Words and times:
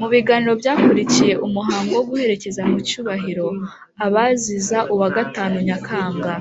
mu 0.00 0.06
biganiro 0.12 0.52
byakurikiye 0.60 1.34
umuhango 1.46 1.90
wo 1.98 2.04
guherekeza 2.10 2.62
mu 2.70 2.78
cyubahiro 2.88 3.46
abaziza 4.06 4.78
uwa 4.94 5.08
gatanu 5.16 5.56
nyakanga. 5.68 6.32